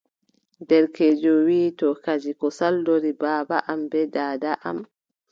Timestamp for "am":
3.71-3.81, 4.69-4.79